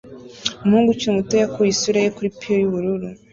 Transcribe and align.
Umuhungu 0.63 0.89
ukiri 0.91 1.15
muto 1.17 1.33
yakuye 1.41 1.69
isura 1.71 1.99
ye 2.03 2.09
kuri 2.15 2.29
pie 2.39 2.55
yubururu 2.61 3.07